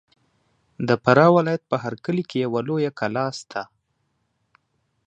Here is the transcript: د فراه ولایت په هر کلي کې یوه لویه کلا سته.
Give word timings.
د 0.87 0.89
فراه 1.03 1.31
ولایت 1.37 1.63
په 1.71 1.75
هر 1.83 1.93
کلي 2.05 2.23
کې 2.29 2.37
یوه 2.45 2.61
لویه 2.67 2.91
کلا 2.99 3.25
سته. 3.39 3.61